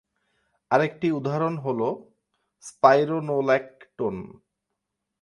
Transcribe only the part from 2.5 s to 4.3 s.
Spironolactone.